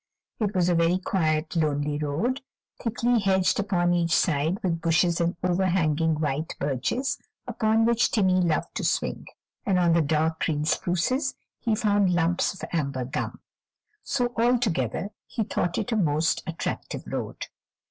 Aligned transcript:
It 0.39 0.55
was 0.55 0.67
a 0.67 0.73
very 0.73 0.97
quiet, 0.97 1.55
lonely 1.55 1.99
road, 1.99 2.41
thickly 2.81 3.19
hedged 3.19 3.59
upon 3.59 3.93
each 3.93 4.15
side 4.15 4.57
with 4.63 4.81
bushes 4.81 5.21
and 5.21 5.35
overhanging 5.43 6.19
white 6.19 6.55
birches 6.59 7.19
upon 7.45 7.85
which 7.85 8.09
Timmy 8.09 8.41
loved 8.41 8.73
to 8.77 8.83
swing, 8.83 9.27
and 9.63 9.77
on 9.77 9.93
the 9.93 10.01
dark 10.01 10.43
green 10.43 10.65
spruces 10.65 11.35
he 11.59 11.75
found 11.75 12.15
lumps 12.15 12.51
of 12.55 12.67
amber 12.73 13.05
gum; 13.05 13.41
so, 14.01 14.33
altogether, 14.39 15.11
he 15.27 15.43
thought 15.43 15.77
it 15.77 15.91
a 15.91 15.95
most 15.95 16.41
attractive 16.47 17.03
road. 17.05 17.45